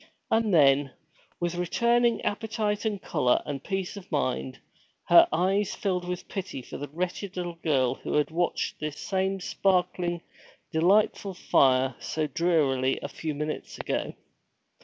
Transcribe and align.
And 0.31 0.51
then, 0.51 0.93
with 1.39 1.53
returning 1.53 2.21
appetite 2.23 2.85
and 2.85 2.99
color 2.99 3.43
and 3.45 3.63
peace 3.63 3.95
of 3.95 4.11
mind, 4.11 4.57
her 5.09 5.27
eyes 5.31 5.75
filled 5.75 6.07
with 6.07 6.27
pity 6.27 6.63
for 6.63 6.77
the 6.79 6.87
wretched 6.87 7.37
little 7.37 7.59
girl 7.63 7.93
who 7.93 8.15
had 8.15 8.31
watched 8.31 8.79
this 8.79 8.97
same 8.97 9.39
sparkling, 9.39 10.21
delightful 10.71 11.35
fire 11.35 11.93
so 11.99 12.25
drearily 12.25 12.97
a 13.03 13.07
few 13.07 13.35
minutes 13.35 13.77
ago. 13.77 14.15